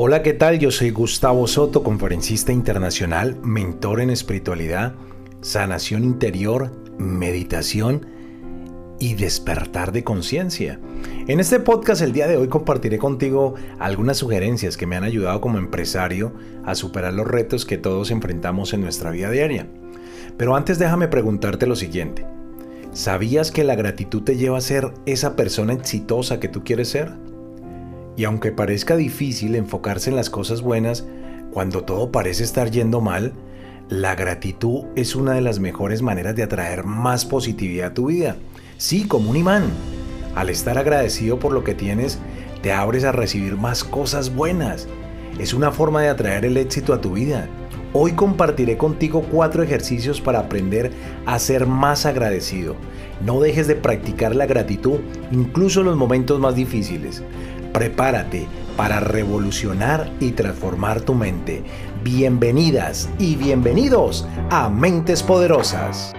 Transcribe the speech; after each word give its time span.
Hola, 0.00 0.22
¿qué 0.22 0.32
tal? 0.32 0.60
Yo 0.60 0.70
soy 0.70 0.90
Gustavo 0.90 1.48
Soto, 1.48 1.82
conferencista 1.82 2.52
internacional, 2.52 3.36
mentor 3.42 4.00
en 4.00 4.10
espiritualidad, 4.10 4.94
sanación 5.40 6.04
interior, 6.04 6.70
meditación 6.98 8.06
y 9.00 9.14
despertar 9.14 9.90
de 9.90 10.04
conciencia. 10.04 10.78
En 11.26 11.40
este 11.40 11.58
podcast 11.58 12.00
el 12.00 12.12
día 12.12 12.28
de 12.28 12.36
hoy 12.36 12.46
compartiré 12.46 12.96
contigo 12.96 13.56
algunas 13.80 14.18
sugerencias 14.18 14.76
que 14.76 14.86
me 14.86 14.94
han 14.94 15.02
ayudado 15.02 15.40
como 15.40 15.58
empresario 15.58 16.32
a 16.64 16.76
superar 16.76 17.12
los 17.12 17.26
retos 17.26 17.64
que 17.64 17.76
todos 17.76 18.12
enfrentamos 18.12 18.72
en 18.74 18.82
nuestra 18.82 19.10
vida 19.10 19.32
diaria. 19.32 19.66
Pero 20.36 20.54
antes 20.54 20.78
déjame 20.78 21.08
preguntarte 21.08 21.66
lo 21.66 21.74
siguiente. 21.74 22.24
¿Sabías 22.92 23.50
que 23.50 23.64
la 23.64 23.74
gratitud 23.74 24.22
te 24.22 24.36
lleva 24.36 24.58
a 24.58 24.60
ser 24.60 24.92
esa 25.06 25.34
persona 25.34 25.72
exitosa 25.72 26.38
que 26.38 26.46
tú 26.46 26.62
quieres 26.62 26.88
ser? 26.88 27.14
Y 28.18 28.24
aunque 28.24 28.50
parezca 28.50 28.96
difícil 28.96 29.54
enfocarse 29.54 30.10
en 30.10 30.16
las 30.16 30.28
cosas 30.28 30.60
buenas 30.60 31.06
cuando 31.52 31.84
todo 31.84 32.10
parece 32.10 32.42
estar 32.42 32.68
yendo 32.68 33.00
mal, 33.00 33.32
la 33.88 34.16
gratitud 34.16 34.86
es 34.96 35.14
una 35.14 35.34
de 35.34 35.40
las 35.40 35.60
mejores 35.60 36.02
maneras 36.02 36.34
de 36.34 36.42
atraer 36.42 36.82
más 36.82 37.24
positividad 37.24 37.92
a 37.92 37.94
tu 37.94 38.06
vida. 38.06 38.34
Sí, 38.76 39.06
como 39.06 39.30
un 39.30 39.36
imán. 39.36 39.70
Al 40.34 40.50
estar 40.50 40.78
agradecido 40.78 41.38
por 41.38 41.52
lo 41.52 41.62
que 41.62 41.76
tienes, 41.76 42.18
te 42.60 42.72
abres 42.72 43.04
a 43.04 43.12
recibir 43.12 43.56
más 43.56 43.84
cosas 43.84 44.34
buenas. 44.34 44.88
Es 45.38 45.54
una 45.54 45.70
forma 45.70 46.02
de 46.02 46.08
atraer 46.08 46.44
el 46.44 46.56
éxito 46.56 46.94
a 46.94 47.00
tu 47.00 47.12
vida. 47.12 47.48
Hoy 47.92 48.14
compartiré 48.14 48.76
contigo 48.76 49.22
cuatro 49.30 49.62
ejercicios 49.62 50.20
para 50.20 50.40
aprender 50.40 50.90
a 51.24 51.38
ser 51.38 51.66
más 51.66 52.04
agradecido. 52.04 52.74
No 53.24 53.40
dejes 53.40 53.68
de 53.68 53.76
practicar 53.76 54.34
la 54.34 54.46
gratitud, 54.46 54.98
incluso 55.30 55.80
en 55.80 55.86
los 55.86 55.96
momentos 55.96 56.40
más 56.40 56.56
difíciles. 56.56 57.22
Prepárate 57.72 58.46
para 58.78 58.98
revolucionar 58.98 60.10
y 60.20 60.32
transformar 60.32 61.02
tu 61.02 61.14
mente. 61.14 61.62
Bienvenidas 62.02 63.10
y 63.18 63.36
bienvenidos 63.36 64.26
a 64.50 64.70
Mentes 64.70 65.22
Poderosas. 65.22 66.14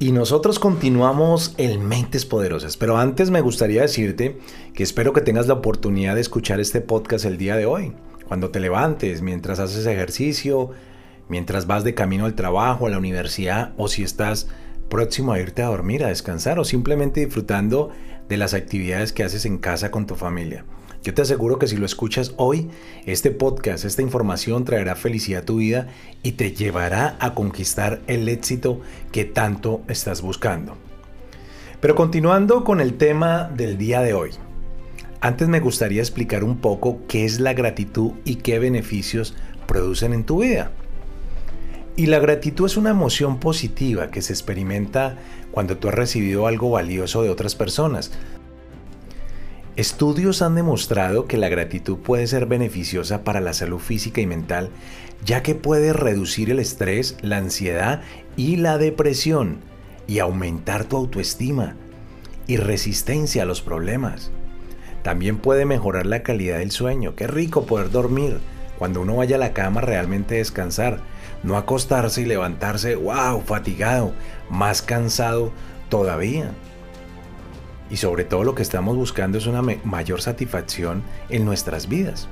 Y 0.00 0.10
nosotros 0.10 0.58
continuamos 0.58 1.54
en 1.58 1.86
Mentes 1.86 2.24
Poderosas, 2.24 2.76
pero 2.76 2.98
antes 2.98 3.30
me 3.30 3.40
gustaría 3.40 3.82
decirte 3.82 4.38
que 4.74 4.82
espero 4.82 5.12
que 5.12 5.20
tengas 5.20 5.46
la 5.46 5.54
oportunidad 5.54 6.16
de 6.16 6.20
escuchar 6.20 6.58
este 6.58 6.80
podcast 6.80 7.24
el 7.24 7.38
día 7.38 7.54
de 7.54 7.66
hoy, 7.66 7.92
cuando 8.26 8.50
te 8.50 8.58
levantes, 8.58 9.22
mientras 9.22 9.60
haces 9.60 9.86
ejercicio, 9.86 10.70
mientras 11.28 11.68
vas 11.68 11.84
de 11.84 11.94
camino 11.94 12.26
al 12.26 12.34
trabajo, 12.34 12.86
a 12.86 12.90
la 12.90 12.98
universidad 12.98 13.74
o 13.76 13.86
si 13.86 14.02
estás 14.02 14.48
próximo 14.88 15.32
a 15.32 15.40
irte 15.40 15.62
a 15.62 15.66
dormir, 15.66 16.04
a 16.04 16.08
descansar 16.08 16.58
o 16.58 16.64
simplemente 16.64 17.24
disfrutando 17.24 17.90
de 18.28 18.36
las 18.36 18.54
actividades 18.54 19.12
que 19.12 19.24
haces 19.24 19.44
en 19.46 19.58
casa 19.58 19.90
con 19.90 20.06
tu 20.06 20.14
familia. 20.14 20.64
Yo 21.02 21.14
te 21.14 21.22
aseguro 21.22 21.58
que 21.58 21.68
si 21.68 21.76
lo 21.76 21.86
escuchas 21.86 22.34
hoy, 22.36 22.68
este 23.06 23.30
podcast, 23.30 23.84
esta 23.84 24.02
información 24.02 24.64
traerá 24.64 24.96
felicidad 24.96 25.42
a 25.42 25.46
tu 25.46 25.56
vida 25.58 25.88
y 26.22 26.32
te 26.32 26.52
llevará 26.52 27.16
a 27.20 27.34
conquistar 27.34 28.00
el 28.08 28.28
éxito 28.28 28.80
que 29.12 29.24
tanto 29.24 29.82
estás 29.88 30.22
buscando. 30.22 30.76
Pero 31.80 31.94
continuando 31.94 32.64
con 32.64 32.80
el 32.80 32.94
tema 32.94 33.44
del 33.44 33.78
día 33.78 34.00
de 34.00 34.12
hoy, 34.12 34.30
antes 35.20 35.48
me 35.48 35.60
gustaría 35.60 36.00
explicar 36.02 36.42
un 36.42 36.58
poco 36.58 37.00
qué 37.06 37.24
es 37.24 37.38
la 37.38 37.52
gratitud 37.52 38.12
y 38.24 38.36
qué 38.36 38.58
beneficios 38.58 39.36
producen 39.66 40.12
en 40.12 40.24
tu 40.24 40.42
vida. 40.42 40.72
Y 41.98 42.06
la 42.06 42.20
gratitud 42.20 42.66
es 42.66 42.76
una 42.76 42.90
emoción 42.90 43.40
positiva 43.40 44.12
que 44.12 44.22
se 44.22 44.32
experimenta 44.32 45.16
cuando 45.50 45.78
tú 45.78 45.88
has 45.88 45.94
recibido 45.96 46.46
algo 46.46 46.70
valioso 46.70 47.24
de 47.24 47.30
otras 47.30 47.56
personas, 47.56 48.12
Estudios 49.74 50.40
han 50.40 50.54
demostrado 50.54 51.26
que 51.26 51.36
la 51.36 51.48
gratitud 51.48 51.98
puede 51.98 52.28
ser 52.28 52.46
beneficiosa 52.46 53.24
para 53.24 53.40
la 53.40 53.52
salud 53.52 53.80
física 53.80 54.20
y 54.20 54.26
mental, 54.26 54.70
ya 55.24 55.42
que 55.42 55.56
puede 55.56 55.92
reducir 55.92 56.50
el 56.50 56.60
estrés, 56.60 57.16
la 57.20 57.38
ansiedad 57.38 58.02
y 58.36 58.56
la 58.56 58.78
depresión 58.78 59.58
y 60.06 60.20
aumentar 60.20 60.84
tu 60.84 60.96
autoestima 60.96 61.74
y 62.46 62.58
resistencia 62.58 63.42
a 63.42 63.46
los 63.46 63.60
problemas. 63.60 64.30
También 65.02 65.38
puede 65.38 65.64
mejorar 65.64 66.06
la 66.06 66.22
calidad 66.22 66.58
del 66.58 66.70
sueño. 66.70 67.16
Qué 67.16 67.26
rico 67.26 67.66
poder 67.66 67.90
dormir 67.90 68.38
cuando 68.78 69.00
uno 69.00 69.16
vaya 69.16 69.34
a 69.34 69.40
la 69.40 69.52
cama 69.52 69.80
realmente 69.80 70.36
descansar, 70.36 71.00
no 71.42 71.56
acostarse 71.56 72.22
y 72.22 72.24
levantarse, 72.24 72.94
wow, 72.94 73.40
fatigado, 73.42 74.12
más 74.50 74.82
cansado 74.82 75.52
todavía. 75.88 76.52
Y 77.90 77.96
sobre 77.96 78.24
todo 78.24 78.44
lo 78.44 78.54
que 78.54 78.62
estamos 78.62 78.96
buscando 78.96 79.38
es 79.38 79.46
una 79.46 79.62
mayor 79.62 80.20
satisfacción 80.20 81.02
en 81.30 81.44
nuestras 81.44 81.88
vidas. 81.88 82.28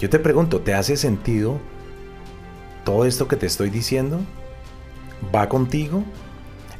Yo 0.00 0.10
te 0.10 0.18
pregunto, 0.18 0.60
¿te 0.60 0.74
hace 0.74 0.96
sentido 0.96 1.58
todo 2.84 3.04
esto 3.04 3.28
que 3.28 3.36
te 3.36 3.46
estoy 3.46 3.70
diciendo? 3.70 4.20
¿Va 5.34 5.48
contigo? 5.48 6.04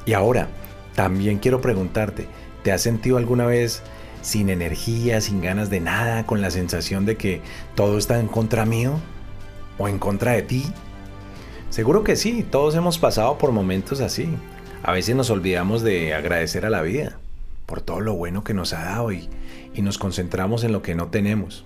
Y 0.06 0.14
ahora, 0.14 0.48
también 0.94 1.38
quiero 1.38 1.60
preguntarte, 1.60 2.26
¿te 2.62 2.72
has 2.72 2.80
sentido 2.80 3.18
alguna 3.18 3.46
vez 3.46 3.82
sin 4.22 4.50
energía, 4.50 5.20
sin 5.20 5.40
ganas 5.40 5.70
de 5.70 5.80
nada, 5.80 6.26
con 6.26 6.40
la 6.40 6.50
sensación 6.50 7.06
de 7.06 7.16
que 7.16 7.42
todo 7.74 7.98
está 7.98 8.18
en 8.18 8.26
contra 8.26 8.64
mío 8.64 8.98
o 9.78 9.86
en 9.86 9.98
contra 9.98 10.32
de 10.32 10.42
ti? 10.42 10.72
Seguro 11.70 12.02
que 12.02 12.16
sí, 12.16 12.44
todos 12.48 12.74
hemos 12.74 12.98
pasado 12.98 13.38
por 13.38 13.52
momentos 13.52 14.00
así. 14.00 14.28
A 14.82 14.92
veces 14.92 15.14
nos 15.14 15.30
olvidamos 15.30 15.82
de 15.82 16.14
agradecer 16.14 16.66
a 16.66 16.70
la 16.70 16.82
vida 16.82 17.18
por 17.64 17.80
todo 17.80 18.00
lo 18.00 18.14
bueno 18.14 18.42
que 18.42 18.54
nos 18.54 18.72
ha 18.72 18.82
dado 18.82 19.12
y, 19.12 19.28
nos 19.80 19.96
concentramos 19.96 20.64
en 20.64 20.72
lo 20.72 20.82
que 20.82 20.96
no 20.96 21.08
tenemos. 21.08 21.64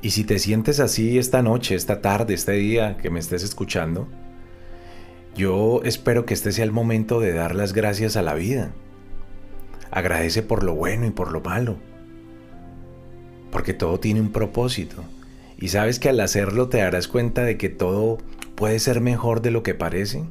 Y 0.00 0.10
si 0.10 0.24
te 0.24 0.38
sientes 0.38 0.80
así 0.80 1.18
esta 1.18 1.42
noche, 1.42 1.74
esta 1.74 2.00
tarde, 2.00 2.32
este 2.32 2.52
día 2.52 2.96
que 2.96 3.10
me 3.10 3.20
estés 3.20 3.44
escuchando, 3.44 4.08
yo 5.36 5.82
espero 5.84 6.24
que 6.24 6.32
este 6.32 6.50
sea 6.50 6.64
el 6.64 6.72
momento 6.72 7.20
de 7.20 7.34
dar 7.34 7.54
las 7.54 7.74
gracias 7.74 8.16
a 8.16 8.22
la 8.22 8.34
vida. 8.34 8.72
Agradece 9.90 10.42
por 10.42 10.64
lo 10.64 10.74
bueno 10.74 11.06
y 11.06 11.10
por 11.10 11.30
lo 11.30 11.42
malo. 11.42 11.76
Porque 13.52 13.74
todo 13.74 14.00
tiene 14.00 14.22
un 14.22 14.32
propósito. 14.32 15.04
Y 15.58 15.68
sabes 15.68 15.98
que 15.98 16.08
al 16.08 16.20
hacerlo 16.20 16.68
te 16.68 16.78
darás 16.78 17.06
cuenta 17.06 17.42
de 17.42 17.58
que 17.58 17.68
todo 17.68 18.18
puede 18.58 18.80
ser 18.80 19.00
mejor 19.00 19.40
de 19.40 19.52
lo 19.52 19.62
que 19.62 19.74
parece. 19.74 20.24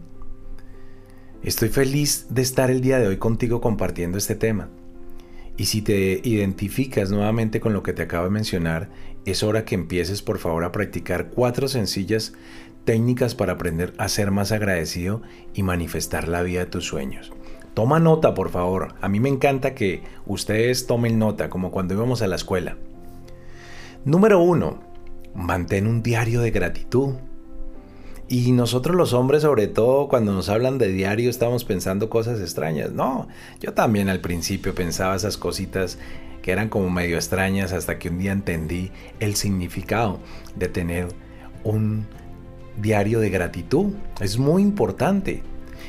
Estoy 1.43 1.69
feliz 1.69 2.27
de 2.29 2.41
estar 2.41 2.69
el 2.69 2.81
día 2.81 2.99
de 2.99 3.07
hoy 3.07 3.15
contigo 3.15 3.61
compartiendo 3.61 4.17
este 4.17 4.35
tema. 4.35 4.67
Y 5.55 5.67
si 5.67 5.81
te 5.81 6.19
identificas 6.21 7.09
nuevamente 7.09 7.61
con 7.61 7.71
lo 7.71 7.83
que 7.83 7.93
te 7.93 8.01
acabo 8.01 8.25
de 8.25 8.31
mencionar, 8.31 8.89
es 9.23 9.43
hora 9.43 9.63
que 9.63 9.75
empieces 9.75 10.21
por 10.21 10.39
favor 10.39 10.65
a 10.65 10.73
practicar 10.73 11.29
cuatro 11.29 11.69
sencillas 11.69 12.33
técnicas 12.83 13.33
para 13.33 13.53
aprender 13.53 13.93
a 13.97 14.09
ser 14.09 14.31
más 14.31 14.51
agradecido 14.51 15.21
y 15.53 15.63
manifestar 15.63 16.27
la 16.27 16.41
vida 16.41 16.59
de 16.59 16.65
tus 16.65 16.85
sueños. 16.85 17.31
Toma 17.75 18.01
nota, 18.01 18.33
por 18.33 18.49
favor. 18.49 18.95
A 18.99 19.07
mí 19.07 19.21
me 19.21 19.29
encanta 19.29 19.73
que 19.73 20.03
ustedes 20.25 20.85
tomen 20.85 21.17
nota, 21.17 21.49
como 21.49 21.71
cuando 21.71 21.93
íbamos 21.93 22.21
a 22.21 22.27
la 22.27 22.35
escuela. 22.35 22.75
Número 24.03 24.41
uno, 24.41 24.81
mantén 25.33 25.87
un 25.87 26.03
diario 26.03 26.41
de 26.41 26.51
gratitud. 26.51 27.15
Y 28.29 28.51
nosotros 28.51 28.95
los 28.95 29.13
hombres, 29.13 29.43
sobre 29.43 29.67
todo 29.67 30.09
cuando 30.09 30.33
nos 30.33 30.49
hablan 30.49 30.77
de 30.77 30.89
diario, 30.89 31.29
estamos 31.29 31.63
pensando 31.63 32.09
cosas 32.09 32.41
extrañas. 32.41 32.91
No, 32.91 33.27
yo 33.61 33.73
también 33.73 34.09
al 34.09 34.19
principio 34.19 34.75
pensaba 34.75 35.15
esas 35.15 35.37
cositas 35.37 35.97
que 36.41 36.51
eran 36.51 36.67
como 36.67 36.89
medio 36.89 37.15
extrañas 37.15 37.71
hasta 37.71 37.99
que 37.99 38.09
un 38.09 38.19
día 38.19 38.33
entendí 38.33 38.91
el 39.21 39.35
significado 39.35 40.19
de 40.55 40.67
tener 40.67 41.07
un 41.63 42.05
diario 42.81 43.21
de 43.21 43.29
gratitud. 43.29 43.93
Es 44.19 44.37
muy 44.37 44.61
importante. 44.61 45.41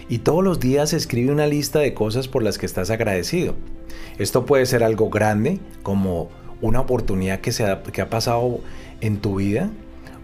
Y 0.08 0.18
todos 0.18 0.44
los 0.44 0.60
días 0.60 0.92
escribe 0.92 1.32
una 1.32 1.46
lista 1.46 1.80
de 1.80 1.92
cosas 1.92 2.28
por 2.28 2.42
las 2.42 2.56
que 2.56 2.66
estás 2.66 2.90
agradecido. 2.90 3.56
Esto 4.18 4.46
puede 4.46 4.66
ser 4.66 4.84
algo 4.84 5.10
grande, 5.10 5.58
como 5.82 6.28
una 6.60 6.80
oportunidad 6.80 7.40
que, 7.40 7.52
se 7.52 7.64
ha, 7.64 7.82
pasado 7.82 8.60
en 9.00 9.18
tu 9.18 9.36
vida, 9.36 9.70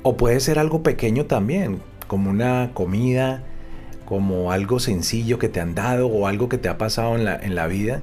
o 0.03 0.17
puede 0.17 0.41
ser 0.41 0.59
algo 0.59 0.83
pequeño 0.83 1.27
también, 1.27 1.81
como 2.07 2.31
una 2.31 2.71
comida, 2.75 3.43
como 4.05 4.53
algo 4.53 4.81
sencillo 4.81 5.39
que 5.39 5.49
te 5.49 5.61
han 5.61 5.75
dado 5.75 6.09
o 6.09 6.27
algo 6.27 6.49
que 6.49 6.59
te 6.59 6.69
ha 6.69 6.79
pasado 6.79 7.17
en 7.17 7.25
la, 7.25 7.37
en 7.37 7.55
la 7.55 7.67
vida, 7.67 8.03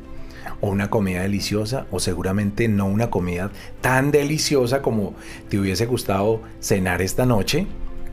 o 0.60 0.70
una 0.70 0.90
comida 0.90 1.22
deliciosa, 1.22 1.86
o 1.92 2.00
seguramente 2.00 2.68
no 2.68 2.86
una 2.86 3.10
comida 3.10 3.52
tan 3.82 4.12
deliciosa 4.12 4.82
como 4.82 5.14
te 5.50 5.60
hubiese 5.60 5.86
gustado 5.86 6.42
cenar 6.60 7.02
esta 7.02 7.26
noche, 7.26 7.68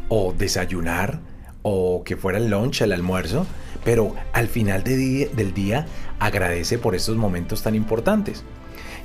o 0.08 0.35
desayunar, 0.37 1.20
o 1.62 2.02
que 2.05 2.17
fuera 2.17 2.38
el 2.38 2.49
lunch, 2.49 2.82
el 2.82 2.93
almuerzo, 2.93 3.46
pero 3.85 4.14
al 4.32 4.49
final 4.49 4.82
del 4.85 5.55
día 5.55 5.87
agradece 6.19 6.79
por 6.79 6.94
estos 6.94 7.17
momentos 7.17 7.62
tan 7.62 7.75
importantes. 7.75 8.44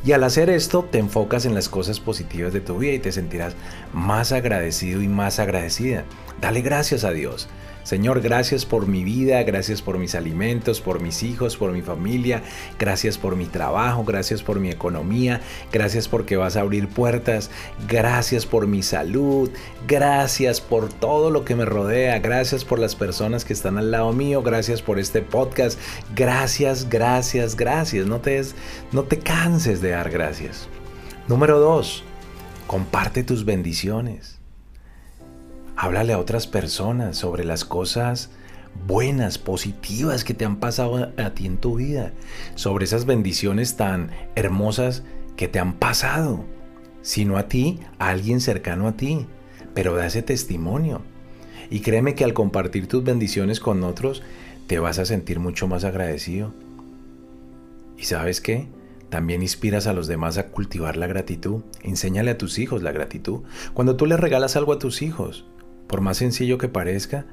Y 0.05 0.11
al 0.11 0.23
hacer 0.23 0.49
esto 0.49 0.83
te 0.83 0.99
enfocas 0.99 1.45
en 1.45 1.53
las 1.53 1.69
cosas 1.69 2.01
positivas 2.01 2.51
de 2.51 2.59
tu 2.59 2.77
vida 2.77 2.93
y 2.93 2.99
te 2.99 3.13
sentirás 3.13 3.55
más 3.93 4.33
agradecido 4.33 5.01
y 5.01 5.07
más 5.07 5.39
agradecida. 5.39 6.03
Dale 6.41 6.61
gracias 6.61 7.05
a 7.05 7.11
Dios. 7.11 7.47
Señor, 7.83 8.21
gracias 8.21 8.65
por 8.65 8.87
mi 8.87 9.03
vida, 9.03 9.43
gracias 9.43 9.81
por 9.81 9.97
mis 9.97 10.15
alimentos, 10.15 10.79
por 10.79 11.01
mis 11.01 11.21
hijos, 11.21 11.57
por 11.57 11.71
mi 11.71 11.81
familia, 11.81 12.41
gracias 12.79 13.17
por 13.17 13.35
mi 13.35 13.45
trabajo, 13.45 14.03
gracias 14.03 14.41
por 14.41 14.59
mi 14.59 14.69
economía, 14.69 15.41
gracias 15.71 16.07
porque 16.07 16.37
vas 16.37 16.55
a 16.55 16.61
abrir 16.61 16.87
puertas, 16.87 17.51
gracias 17.87 18.45
por 18.45 18.67
mi 18.67 18.83
salud, 18.83 19.49
gracias 19.87 20.61
por 20.61 20.87
todo 20.89 21.29
lo 21.29 21.43
que 21.43 21.55
me 21.55 21.65
rodea, 21.65 22.19
gracias 22.19 22.63
por 22.63 22.79
las 22.79 22.95
personas 22.95 23.43
que 23.43 23.53
están 23.53 23.77
al 23.77 23.91
lado 23.91 24.13
mío, 24.13 24.41
gracias 24.41 24.81
por 24.81 24.99
este 24.99 25.21
podcast, 25.21 25.79
gracias, 26.15 26.89
gracias, 26.89 27.55
gracias. 27.55 28.07
No 28.07 28.21
te, 28.21 28.41
no 28.91 29.03
te 29.03 29.19
canses 29.19 29.81
de 29.81 29.89
dar 29.89 30.09
gracias. 30.09 30.67
Número 31.27 31.59
dos, 31.59 32.03
comparte 32.67 33.23
tus 33.23 33.45
bendiciones. 33.45 34.42
Háblale 35.75 36.13
a 36.13 36.19
otras 36.19 36.47
personas 36.47 37.17
sobre 37.17 37.43
las 37.43 37.65
cosas 37.65 38.29
buenas, 38.87 39.37
positivas 39.37 40.23
que 40.23 40.33
te 40.33 40.45
han 40.45 40.57
pasado 40.57 41.11
a 41.17 41.29
ti 41.31 41.45
en 41.45 41.57
tu 41.57 41.75
vida, 41.75 42.13
sobre 42.55 42.85
esas 42.85 43.05
bendiciones 43.05 43.75
tan 43.75 44.11
hermosas 44.35 45.03
que 45.35 45.47
te 45.47 45.59
han 45.59 45.73
pasado, 45.73 46.43
sino 47.01 47.37
a 47.37 47.47
ti, 47.47 47.79
a 47.99 48.09
alguien 48.09 48.41
cercano 48.41 48.87
a 48.87 48.93
ti, 48.93 49.25
pero 49.73 49.95
da 49.95 50.05
ese 50.05 50.21
testimonio. 50.21 51.01
Y 51.69 51.79
créeme 51.79 52.15
que 52.15 52.23
al 52.23 52.33
compartir 52.33 52.87
tus 52.87 53.03
bendiciones 53.03 53.59
con 53.59 53.83
otros, 53.83 54.21
te 54.67 54.79
vas 54.79 54.99
a 54.99 55.05
sentir 55.05 55.39
mucho 55.39 55.67
más 55.67 55.83
agradecido. 55.83 56.53
¿Y 57.97 58.03
sabes 58.03 58.41
qué? 58.41 58.67
También 59.09 59.41
inspiras 59.41 59.87
a 59.87 59.93
los 59.93 60.07
demás 60.07 60.37
a 60.37 60.47
cultivar 60.47 60.97
la 60.97 61.07
gratitud. 61.07 61.61
Enséñale 61.81 62.31
a 62.31 62.37
tus 62.37 62.57
hijos 62.57 62.81
la 62.81 62.91
gratitud. 62.91 63.41
Cuando 63.73 63.95
tú 63.95 64.05
le 64.05 64.17
regalas 64.17 64.55
algo 64.55 64.73
a 64.73 64.79
tus 64.79 65.01
hijos, 65.01 65.45
por 65.87 66.01
más 66.01 66.17
sencillo 66.17 66.57
que 66.57 66.67
parezca, 66.67 67.25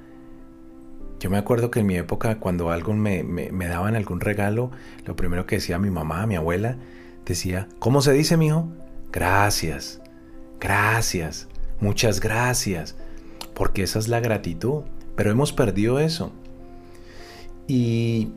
yo 1.20 1.28
me 1.28 1.36
acuerdo 1.36 1.70
que 1.70 1.80
en 1.80 1.86
mi 1.86 1.96
época 1.96 2.38
cuando 2.38 2.70
algo 2.70 2.94
me, 2.94 3.22
daban 3.68 3.94
algún 3.94 4.20
regalo, 4.20 4.70
lo 5.04 5.16
primero 5.16 5.46
que 5.46 5.56
decía 5.56 5.78
mi 5.78 5.90
mamá, 5.90 6.26
mi 6.26 6.36
abuela, 6.36 6.76
decía, 7.26 7.68
¿cómo 7.78 8.00
se 8.00 8.12
dice, 8.12 8.38
mijo? 8.38 8.68
Gracias, 9.12 10.00
gracias, 10.58 11.46
muchas 11.78 12.20
gracias, 12.20 12.96
porque 13.54 13.82
esa 13.82 13.98
es 13.98 14.08
la 14.08 14.20
gratitud, 14.20 14.84
pero 15.14 15.30
hemos 15.30 15.52
perdido 15.52 16.00
eso. 16.00 16.32
Y 17.68 18.32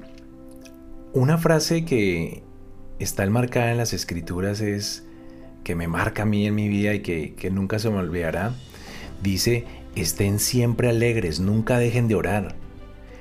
una 1.14 1.38
frase 1.38 1.86
que 1.86 2.44
está 3.00 3.24
enmarcada 3.24 3.72
en 3.72 3.78
las 3.78 3.94
escrituras 3.94 4.60
es, 4.60 5.06
que 5.64 5.76
me 5.76 5.88
marca 5.88 6.24
a 6.24 6.26
mí 6.26 6.46
en 6.46 6.56
mi 6.56 6.68
vida 6.68 6.94
y 6.94 7.00
que, 7.00 7.34
que 7.36 7.50
nunca 7.50 7.80
se 7.80 7.90
me 7.90 7.98
olvidará, 7.98 8.54
dice, 9.22 9.66
Estén 9.96 10.40
siempre 10.40 10.90
alegres, 10.90 11.40
nunca 11.40 11.78
dejen 11.78 12.08
de 12.08 12.16
orar. 12.16 12.56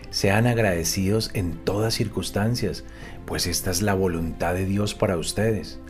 Sean 0.08 0.46
agradecidos 0.46 1.30
en 1.34 1.52
todas 1.52 1.92
circunstancias, 1.92 2.84
pues 3.26 3.46
esta 3.46 3.70
es 3.70 3.82
la 3.82 3.92
voluntad 3.92 4.54
de 4.54 4.64
Dios 4.64 4.94
para 4.94 5.18
ustedes, 5.18 5.80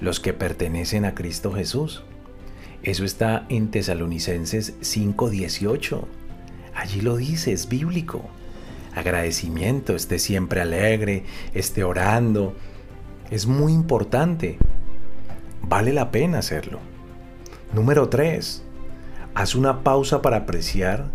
los 0.00 0.18
que 0.18 0.32
pertenecen 0.32 1.04
a 1.04 1.14
Cristo 1.14 1.52
Jesús. 1.52 2.04
Eso 2.82 3.04
está 3.04 3.44
en 3.50 3.70
Tesalonicenses 3.70 4.74
5:18. 4.80 6.08
Allí 6.74 7.02
lo 7.02 7.16
dice, 7.16 7.52
es 7.52 7.68
bíblico. 7.68 8.24
Agradecimiento, 8.94 9.94
esté 9.94 10.18
siempre 10.18 10.62
alegre, 10.62 11.24
esté 11.52 11.84
orando. 11.84 12.56
Es 13.30 13.46
muy 13.46 13.72
importante. 13.74 14.56
Vale 15.60 15.92
la 15.92 16.10
pena 16.10 16.38
hacerlo. 16.38 16.80
Número 17.74 18.08
3 18.08 18.64
haz 19.34 19.54
una 19.54 19.82
pausa 19.82 20.22
para 20.22 20.38
apreciar 20.38 21.10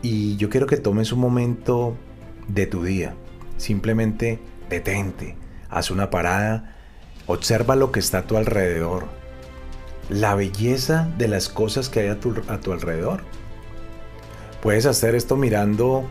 y 0.00 0.36
yo 0.36 0.48
quiero 0.50 0.66
que 0.66 0.76
tomes 0.76 1.12
un 1.12 1.20
momento 1.20 1.96
de 2.48 2.66
tu 2.66 2.82
día. 2.82 3.14
Simplemente 3.56 4.40
detente, 4.68 5.36
haz 5.70 5.90
una 5.90 6.10
parada, 6.10 6.74
observa 7.26 7.76
lo 7.76 7.92
que 7.92 8.00
está 8.00 8.18
a 8.18 8.26
tu 8.26 8.36
alrededor, 8.36 9.06
la 10.08 10.34
belleza 10.34 11.08
de 11.18 11.28
las 11.28 11.48
cosas 11.48 11.88
que 11.88 12.00
hay 12.00 12.08
a 12.08 12.20
tu, 12.20 12.34
a 12.48 12.58
tu 12.58 12.72
alrededor. 12.72 13.22
Puedes 14.60 14.86
hacer 14.86 15.14
esto 15.14 15.36
mirando 15.36 16.04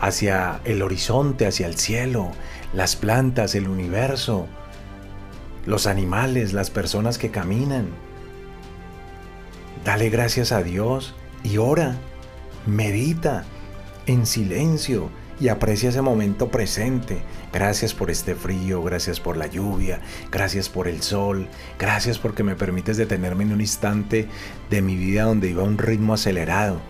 hacia 0.00 0.60
el 0.64 0.82
horizonte, 0.82 1.46
hacia 1.46 1.66
el 1.66 1.76
cielo, 1.76 2.32
las 2.74 2.96
plantas, 2.96 3.54
el 3.54 3.68
universo, 3.68 4.46
los 5.64 5.86
animales, 5.86 6.52
las 6.52 6.70
personas 6.70 7.18
que 7.18 7.30
caminan 7.30 7.88
Dale 9.84 10.10
gracias 10.10 10.52
a 10.52 10.62
Dios 10.62 11.14
y 11.42 11.56
ora, 11.56 11.96
medita 12.66 13.44
en 14.06 14.26
silencio 14.26 15.10
y 15.40 15.48
aprecia 15.48 15.88
ese 15.88 16.02
momento 16.02 16.50
presente. 16.52 17.20
Gracias 17.52 17.92
por 17.92 18.08
este 18.08 18.36
frío, 18.36 18.82
gracias 18.84 19.18
por 19.18 19.36
la 19.36 19.48
lluvia, 19.48 20.00
gracias 20.30 20.68
por 20.68 20.86
el 20.86 21.02
sol, 21.02 21.48
gracias 21.80 22.18
porque 22.20 22.44
me 22.44 22.54
permites 22.54 22.96
detenerme 22.96 23.42
en 23.42 23.52
un 23.52 23.60
instante 23.60 24.28
de 24.70 24.82
mi 24.82 24.94
vida 24.94 25.24
donde 25.24 25.50
iba 25.50 25.62
a 25.62 25.66
un 25.66 25.78
ritmo 25.78 26.14
acelerado. 26.14 26.80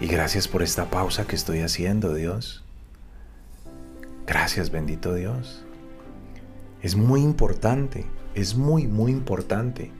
Y 0.00 0.06
gracias 0.06 0.48
por 0.48 0.62
esta 0.62 0.88
pausa 0.88 1.26
que 1.26 1.36
estoy 1.36 1.60
haciendo, 1.60 2.14
Dios. 2.14 2.64
Gracias, 4.26 4.70
bendito 4.70 5.14
Dios. 5.14 5.62
Es 6.80 6.96
muy 6.96 7.20
importante, 7.20 8.06
es 8.34 8.56
muy, 8.56 8.86
muy 8.86 9.12
importante 9.12 9.90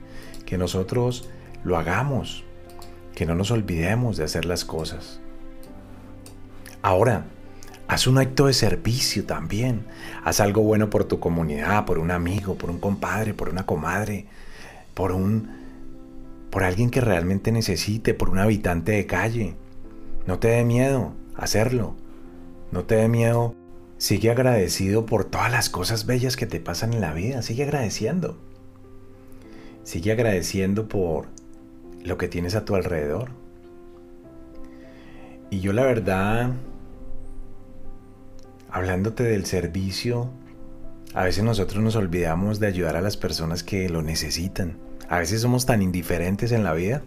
que 0.45 0.57
nosotros 0.57 1.29
lo 1.67 1.77
hagamos, 1.77 2.43
que 3.13 3.25
no 3.25 3.35
nos 3.35 3.51
olvidemos 3.51 4.17
de 4.17 4.23
hacer 4.23 4.45
las 4.45 4.65
cosas. 4.65 5.19
Ahora, 6.81 7.25
haz 7.87 8.07
un 8.07 8.17
acto 8.17 8.47
de 8.47 8.53
servicio 8.53 9.25
también. 9.25 9.85
Haz 10.23 10.39
algo 10.39 10.61
bueno 10.61 10.89
por 10.89 11.03
tu 11.03 11.19
comunidad, 11.19 11.85
por 11.85 11.99
un 11.99 12.11
amigo, 12.11 12.55
por 12.55 12.69
un 12.69 12.79
compadre, 12.79 13.33
por 13.33 13.49
una 13.49 13.65
comadre, 13.65 14.25
por 14.93 15.11
un 15.11 15.57
por 16.49 16.63
alguien 16.63 16.89
que 16.89 17.01
realmente 17.01 17.51
necesite, 17.51 18.13
por 18.13 18.29
un 18.29 18.39
habitante 18.39 18.93
de 18.93 19.05
calle. 19.05 19.55
No 20.25 20.39
te 20.39 20.47
dé 20.47 20.63
miedo 20.63 21.13
hacerlo. 21.35 21.95
No 22.71 22.85
te 22.85 22.95
dé 22.95 23.09
miedo. 23.09 23.55
Sigue 23.97 24.31
agradecido 24.31 25.05
por 25.05 25.25
todas 25.25 25.51
las 25.51 25.69
cosas 25.69 26.05
bellas 26.05 26.37
que 26.37 26.45
te 26.45 26.59
pasan 26.59 26.93
en 26.93 27.01
la 27.01 27.13
vida. 27.13 27.41
Sigue 27.41 27.63
agradeciendo. 27.63 28.37
Sigue 29.83 30.13
agradeciendo 30.13 30.87
por 30.87 31.27
lo 32.07 32.17
que 32.17 32.27
tienes 32.27 32.55
a 32.55 32.65
tu 32.65 32.75
alrededor. 32.75 33.29
Y 35.49 35.59
yo 35.59 35.73
la 35.73 35.83
verdad, 35.83 36.51
hablándote 38.69 39.23
del 39.23 39.45
servicio, 39.45 40.29
a 41.13 41.23
veces 41.23 41.43
nosotros 41.43 41.83
nos 41.83 41.95
olvidamos 41.95 42.59
de 42.59 42.67
ayudar 42.67 42.95
a 42.95 43.01
las 43.01 43.17
personas 43.17 43.63
que 43.63 43.89
lo 43.89 44.01
necesitan. 44.01 44.77
A 45.09 45.19
veces 45.19 45.41
somos 45.41 45.65
tan 45.65 45.81
indiferentes 45.81 46.51
en 46.51 46.63
la 46.63 46.73
vida. 46.73 47.01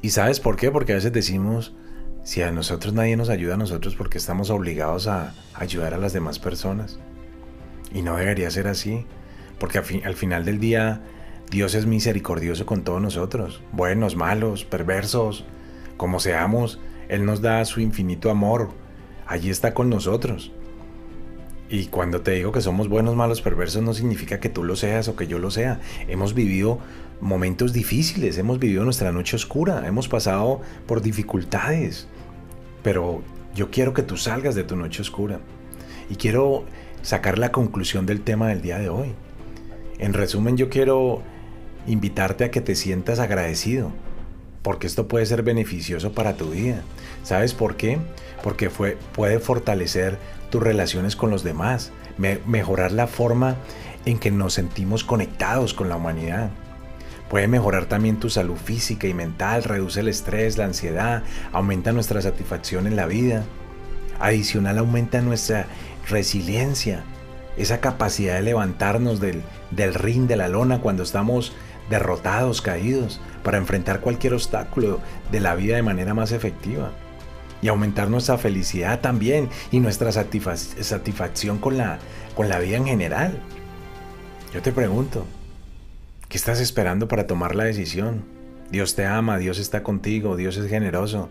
¿Y 0.00 0.10
sabes 0.10 0.38
por 0.38 0.56
qué? 0.56 0.70
Porque 0.70 0.92
a 0.92 0.96
veces 0.96 1.12
decimos, 1.12 1.74
si 2.22 2.42
a 2.42 2.52
nosotros 2.52 2.94
nadie 2.94 3.16
nos 3.16 3.30
ayuda 3.30 3.54
a 3.54 3.58
nosotros 3.58 3.96
porque 3.96 4.18
estamos 4.18 4.50
obligados 4.50 5.08
a 5.08 5.34
ayudar 5.54 5.94
a 5.94 5.98
las 5.98 6.12
demás 6.12 6.38
personas. 6.38 6.98
Y 7.92 8.02
no 8.02 8.16
debería 8.16 8.50
ser 8.50 8.68
así. 8.68 9.06
Porque 9.58 9.78
al, 9.78 10.14
final 10.14 10.44
del 10.44 10.58
día 10.58 11.02
Dios 11.52 11.74
es 11.74 11.84
misericordioso 11.84 12.64
con 12.64 12.82
todos 12.82 13.02
nosotros, 13.02 13.60
buenos, 13.72 14.16
malos, 14.16 14.64
perversos, 14.64 15.44
como 15.98 16.18
seamos, 16.18 16.80
Él 17.10 17.26
nos 17.26 17.42
da 17.42 17.62
su 17.66 17.82
infinito 17.82 18.30
amor, 18.30 18.70
allí 19.26 19.50
está 19.50 19.74
con 19.74 19.90
nosotros. 19.90 20.50
Y 21.68 21.88
cuando 21.88 22.22
te 22.22 22.30
digo 22.30 22.52
que 22.52 22.62
somos 22.62 22.88
buenos, 22.88 23.16
malos, 23.16 23.42
perversos, 23.42 23.82
no 23.82 23.92
significa 23.92 24.40
que 24.40 24.48
tú 24.48 24.64
lo 24.64 24.76
seas 24.76 25.08
o 25.08 25.14
que 25.14 25.26
yo 25.26 25.38
lo 25.38 25.50
sea. 25.50 25.78
Hemos 26.08 26.32
vivido 26.32 26.78
momentos 27.20 27.74
difíciles, 27.74 28.38
hemos 28.38 28.58
vivido 28.58 28.84
nuestra 28.84 29.12
noche 29.12 29.36
oscura, 29.36 29.86
hemos 29.86 30.08
pasado 30.08 30.62
por 30.86 31.02
dificultades. 31.02 32.08
Pero 32.82 33.22
yo 33.54 33.70
quiero 33.70 33.92
que 33.92 34.02
tú 34.02 34.16
salgas 34.16 34.54
de 34.54 34.64
tu 34.64 34.74
noche 34.74 35.02
oscura. 35.02 35.40
Y 36.08 36.16
quiero 36.16 36.64
sacar 37.02 37.38
la 37.38 37.52
conclusión 37.52 38.06
del 38.06 38.22
tema 38.22 38.48
del 38.48 38.62
día 38.62 38.78
de 38.78 38.88
hoy. 38.88 39.12
En 39.98 40.14
resumen, 40.14 40.56
yo 40.56 40.70
quiero 40.70 41.22
invitarte 41.86 42.44
a 42.44 42.50
que 42.50 42.60
te 42.60 42.74
sientas 42.74 43.18
agradecido, 43.18 43.90
porque 44.62 44.86
esto 44.86 45.08
puede 45.08 45.26
ser 45.26 45.42
beneficioso 45.42 46.12
para 46.12 46.36
tu 46.36 46.50
vida. 46.50 46.82
¿Sabes 47.22 47.54
por 47.54 47.76
qué? 47.76 47.98
Porque 48.42 48.70
fue, 48.70 48.96
puede 49.12 49.38
fortalecer 49.38 50.18
tus 50.50 50.62
relaciones 50.62 51.16
con 51.16 51.30
los 51.30 51.42
demás, 51.42 51.92
mejorar 52.46 52.92
la 52.92 53.06
forma 53.06 53.56
en 54.04 54.18
que 54.18 54.30
nos 54.30 54.54
sentimos 54.54 55.04
conectados 55.04 55.74
con 55.74 55.88
la 55.88 55.96
humanidad. 55.96 56.50
Puede 57.30 57.48
mejorar 57.48 57.86
también 57.86 58.20
tu 58.20 58.28
salud 58.28 58.56
física 58.56 59.06
y 59.06 59.14
mental, 59.14 59.64
reduce 59.64 60.00
el 60.00 60.08
estrés, 60.08 60.58
la 60.58 60.66
ansiedad, 60.66 61.22
aumenta 61.52 61.92
nuestra 61.92 62.20
satisfacción 62.20 62.86
en 62.86 62.94
la 62.94 63.06
vida. 63.06 63.44
Adicional 64.20 64.78
aumenta 64.78 65.22
nuestra 65.22 65.66
resiliencia, 66.08 67.04
esa 67.56 67.80
capacidad 67.80 68.34
de 68.34 68.42
levantarnos 68.42 69.18
del, 69.20 69.42
del 69.70 69.94
ring, 69.94 70.26
de 70.26 70.36
la 70.36 70.48
lona 70.48 70.80
cuando 70.80 71.02
estamos 71.02 71.54
derrotados, 71.92 72.62
caídos, 72.62 73.20
para 73.44 73.58
enfrentar 73.58 74.00
cualquier 74.00 74.32
obstáculo 74.32 74.98
de 75.30 75.40
la 75.40 75.54
vida 75.54 75.76
de 75.76 75.82
manera 75.82 76.14
más 76.14 76.32
efectiva. 76.32 76.90
y 77.60 77.68
aumentar 77.68 78.10
nuestra 78.10 78.38
felicidad 78.38 79.00
también 79.00 79.48
y 79.70 79.78
nuestra 79.78 80.10
satisfacción 80.10 81.58
con 81.58 81.76
la, 81.76 82.00
con 82.34 82.48
la 82.48 82.58
vida 82.58 82.76
en 82.76 82.86
general. 82.86 83.38
Yo 84.52 84.62
te 84.62 84.72
pregunto, 84.72 85.24
¿qué 86.28 86.38
estás 86.38 86.58
esperando 86.58 87.06
para 87.06 87.28
tomar 87.28 87.54
la 87.54 87.62
decisión? 87.62 88.24
Dios 88.72 88.96
te 88.96 89.06
ama, 89.06 89.38
Dios 89.38 89.60
está 89.60 89.84
contigo, 89.84 90.34
Dios 90.34 90.56
es 90.56 90.68
generoso. 90.68 91.28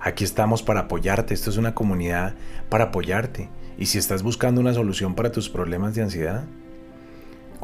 Aquí 0.00 0.22
estamos 0.22 0.62
para 0.62 0.82
apoyarte, 0.82 1.34
esto 1.34 1.50
es 1.50 1.56
una 1.56 1.74
comunidad 1.74 2.34
para 2.68 2.84
apoyarte. 2.84 3.48
Y 3.76 3.86
si 3.86 3.98
estás 3.98 4.22
buscando 4.22 4.60
una 4.60 4.74
solución 4.74 5.16
para 5.16 5.32
tus 5.32 5.48
problemas 5.48 5.96
de 5.96 6.02
ansiedad, 6.02 6.44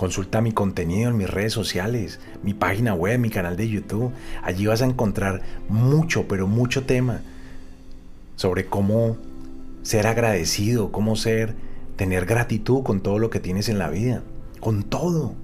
Consulta 0.00 0.40
mi 0.40 0.52
contenido 0.52 1.10
en 1.10 1.18
mis 1.18 1.28
redes 1.28 1.52
sociales, 1.52 2.20
mi 2.42 2.54
página 2.54 2.94
web, 2.94 3.18
mi 3.18 3.28
canal 3.28 3.58
de 3.58 3.68
YouTube. 3.68 4.12
Allí 4.42 4.64
vas 4.64 4.80
a 4.80 4.86
encontrar 4.86 5.42
mucho, 5.68 6.26
pero 6.26 6.46
mucho 6.46 6.86
tema 6.86 7.20
sobre 8.34 8.64
cómo 8.64 9.18
ser 9.82 10.06
agradecido, 10.06 10.90
cómo 10.90 11.16
ser, 11.16 11.54
tener 11.96 12.24
gratitud 12.24 12.82
con 12.82 13.02
todo 13.02 13.18
lo 13.18 13.28
que 13.28 13.40
tienes 13.40 13.68
en 13.68 13.78
la 13.78 13.90
vida, 13.90 14.22
con 14.60 14.84
todo. 14.84 15.34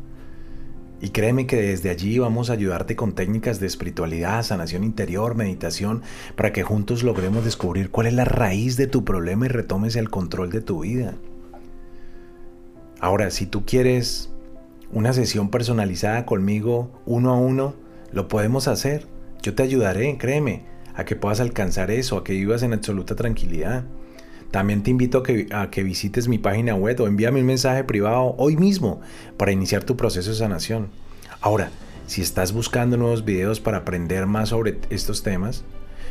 Y 1.02 1.10
créeme 1.10 1.46
que 1.46 1.56
desde 1.60 1.90
allí 1.90 2.18
vamos 2.18 2.48
a 2.48 2.54
ayudarte 2.54 2.96
con 2.96 3.14
técnicas 3.14 3.60
de 3.60 3.66
espiritualidad, 3.66 4.42
sanación 4.42 4.84
interior, 4.84 5.34
meditación, 5.34 6.00
para 6.34 6.54
que 6.54 6.62
juntos 6.62 7.02
logremos 7.02 7.44
descubrir 7.44 7.90
cuál 7.90 8.06
es 8.06 8.14
la 8.14 8.24
raíz 8.24 8.78
de 8.78 8.86
tu 8.86 9.04
problema 9.04 9.44
y 9.44 9.50
retomes 9.50 9.96
el 9.96 10.08
control 10.08 10.48
de 10.48 10.62
tu 10.62 10.80
vida. 10.80 11.12
Ahora, 13.00 13.30
si 13.30 13.44
tú 13.44 13.66
quieres 13.66 14.30
una 14.92 15.12
sesión 15.12 15.50
personalizada 15.50 16.26
conmigo, 16.26 16.90
uno 17.06 17.30
a 17.30 17.38
uno, 17.38 17.74
lo 18.12 18.28
podemos 18.28 18.68
hacer. 18.68 19.06
Yo 19.42 19.54
te 19.54 19.62
ayudaré, 19.62 20.16
créeme 20.18 20.64
a 20.94 21.04
que 21.04 21.16
puedas 21.16 21.40
alcanzar 21.40 21.90
eso, 21.90 22.16
a 22.16 22.24
que 22.24 22.32
vivas 22.32 22.62
en 22.62 22.72
absoluta 22.72 23.14
tranquilidad. 23.14 23.84
También 24.50 24.82
te 24.82 24.90
invito 24.90 25.18
a 25.18 25.22
que, 25.22 25.48
a 25.52 25.70
que 25.70 25.82
visites 25.82 26.28
mi 26.28 26.38
página 26.38 26.74
web 26.74 27.00
o 27.00 27.06
envíame 27.06 27.40
un 27.40 27.46
mensaje 27.46 27.84
privado 27.84 28.34
hoy 28.38 28.56
mismo 28.56 29.00
para 29.36 29.52
iniciar 29.52 29.84
tu 29.84 29.96
proceso 29.96 30.30
de 30.30 30.36
sanación. 30.36 30.88
Ahora, 31.40 31.70
si 32.06 32.22
estás 32.22 32.52
buscando 32.52 32.96
nuevos 32.96 33.24
videos 33.24 33.60
para 33.60 33.78
aprender 33.78 34.26
más 34.26 34.50
sobre 34.50 34.78
estos 34.90 35.22
temas, 35.22 35.64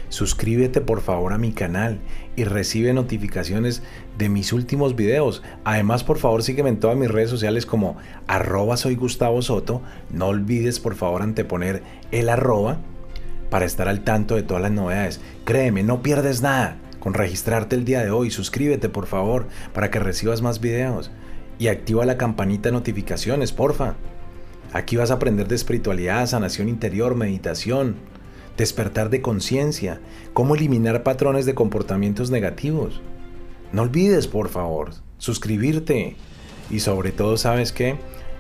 suscríbete 0.10 0.82
por 0.82 1.02
favor 1.02 1.34
a 1.34 1.38
mi 1.38 1.52
canal 1.52 2.00
y 2.36 2.44
recibe 2.44 2.94
notificaciones 2.94 3.84
de 4.18 4.30
mis 4.30 4.54
últimos 4.54 4.96
videos. 4.96 5.44
Además, 5.64 6.04
por 6.04 6.18
favor, 6.18 6.44
sígueme 6.44 6.70
en 6.70 6.80
todas 6.80 6.98
mis 6.98 7.12
redes 7.12 7.30
sociales 7.30 7.66
como 7.66 7.98
arroba 8.28 8.78
soy 8.78 8.96
Gustavo 8.96 9.42
Soto. 9.42 9.82
No 10.12 10.28
olvides 10.28 10.80
por 10.80 10.96
favor 10.96 11.22
anteponer 11.22 11.84
el 12.12 12.30
arroba 12.30 12.80
para 13.50 13.66
estar 13.66 13.88
al 13.88 14.04
tanto 14.04 14.36
de 14.36 14.44
todas 14.44 14.64
las 14.64 14.72
novedades. 14.72 15.22
Créeme, 15.46 15.84
no 15.84 16.02
pierdes 16.02 16.42
nada 16.42 16.78
con 17.00 17.14
registrarte 17.14 17.76
el 17.76 17.86
día 17.86 18.04
de 18.04 18.12
hoy. 18.12 18.32
Suscríbete, 18.32 18.90
por 18.90 19.06
favor, 19.06 19.48
para 19.74 19.92
que 19.92 20.00
recibas 20.00 20.42
más 20.42 20.60
videos. 20.60 21.12
Y 21.58 21.68
activa 21.68 22.06
la 22.06 22.18
campanita 22.18 22.70
de 22.70 22.74
notificaciones, 22.74 23.54
porfa. 23.54 23.96
Aquí 24.74 24.98
vas 24.98 25.12
a 25.12 25.14
aprender 25.14 25.48
de 25.48 25.56
espiritualidad, 25.56 26.26
sanación 26.26 26.68
interior, 26.68 27.16
meditación, 27.16 27.96
despertar 28.58 29.10
de 29.10 29.22
conciencia, 29.22 30.00
cómo 30.34 30.56
eliminar 30.56 31.04
patrones 31.04 31.46
de 31.46 31.56
comportamientos 31.56 32.32
negativos. 32.32 33.02
No 33.72 33.82
olvides, 33.82 34.28
por 34.28 34.50
favor, 34.50 34.92
suscribirte. 35.18 36.16
Y 36.70 36.80
sobre 36.80 37.12
todo, 37.12 37.38
¿sabes 37.38 37.72
qué? 37.72 37.98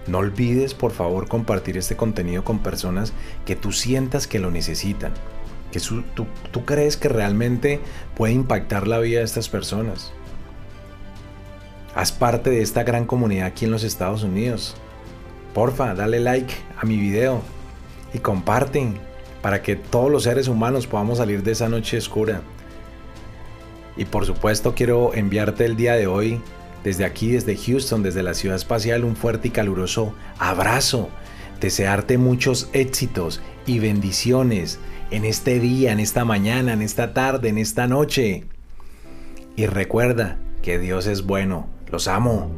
No 0.07 0.19
olvides, 0.19 0.73
por 0.73 0.91
favor, 0.91 1.27
compartir 1.27 1.77
este 1.77 1.95
contenido 1.95 2.43
con 2.43 2.59
personas 2.59 3.13
que 3.45 3.55
tú 3.55 3.71
sientas 3.71 4.27
que 4.27 4.39
lo 4.39 4.51
necesitan, 4.51 5.13
que 5.71 5.79
tú, 5.79 6.03
tú 6.51 6.65
crees 6.65 6.95
que 6.95 7.09
realmente 7.09 7.79
puede 8.15 8.33
impactar 8.33 8.87
la 8.87 8.99
vida 8.99 9.19
de 9.19 9.25
estas 9.25 9.49
personas. 9.49 10.11
Haz 11.95 12.11
parte 12.11 12.49
de 12.49 12.61
esta 12.61 12.83
gran 12.83 13.05
comunidad 13.05 13.47
aquí 13.47 13.65
en 13.65 13.71
los 13.71 13.83
Estados 13.83 14.23
Unidos. 14.23 14.75
Porfa, 15.53 15.95
dale 15.95 16.19
like 16.19 16.53
a 16.77 16.85
mi 16.85 16.97
video 16.97 17.41
y 18.13 18.19
comparten 18.19 18.99
para 19.45 19.61
que 19.61 19.75
todos 19.75 20.11
los 20.11 20.23
seres 20.23 20.47
humanos 20.47 20.87
podamos 20.87 21.19
salir 21.19 21.43
de 21.43 21.51
esa 21.51 21.69
noche 21.69 21.99
oscura. 21.99 22.41
Y 23.95 24.05
por 24.05 24.25
supuesto 24.25 24.73
quiero 24.73 25.13
enviarte 25.13 25.65
el 25.65 25.75
día 25.75 25.93
de 25.93 26.07
hoy 26.07 26.41
desde 26.83 27.05
aquí, 27.05 27.29
desde 27.29 27.55
Houston, 27.55 28.01
desde 28.01 28.23
la 28.23 28.33
ciudad 28.33 28.55
espacial, 28.55 29.03
un 29.03 29.15
fuerte 29.15 29.49
y 29.49 29.51
caluroso 29.51 30.15
abrazo. 30.39 31.09
Desearte 31.61 32.17
muchos 32.17 32.69
éxitos 32.73 33.39
y 33.67 33.77
bendiciones 33.77 34.79
en 35.11 35.25
este 35.25 35.59
día, 35.59 35.91
en 35.91 35.99
esta 35.99 36.25
mañana, 36.25 36.73
en 36.73 36.81
esta 36.81 37.13
tarde, 37.13 37.49
en 37.49 37.59
esta 37.59 37.85
noche. 37.85 38.45
Y 39.55 39.67
recuerda 39.67 40.39
que 40.63 40.79
Dios 40.79 41.05
es 41.05 41.23
bueno. 41.23 41.67
Los 41.91 42.07
amo. 42.07 42.49